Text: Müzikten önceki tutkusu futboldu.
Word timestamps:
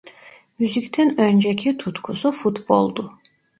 Müzikten 0.59 1.17
önceki 1.21 1.77
tutkusu 1.77 2.31
futboldu. 2.31 3.13